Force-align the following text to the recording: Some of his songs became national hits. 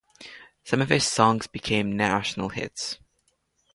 Some 0.63 0.81
of 0.81 0.89
his 0.89 1.03
songs 1.05 1.45
became 1.45 1.95
national 1.95 2.49
hits. 2.49 2.97